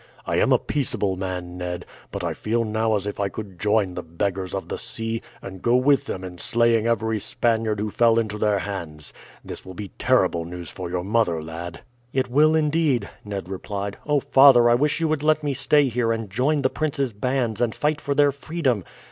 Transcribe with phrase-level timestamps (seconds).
[0.25, 3.93] I am a peaceable man, Ned, but I feel now as if I could join
[3.93, 8.17] the beggars of the sea, and go with them in slaying every Spaniard who fell
[8.17, 9.13] into their hands.
[9.45, 11.81] This will be terrible news for your mother, lad."
[12.13, 13.99] "It will indeed," Ned replied.
[14.07, 17.61] "Oh, father, I wish you would let me stay here and join the prince's bands
[17.61, 18.83] and fight for their freedom.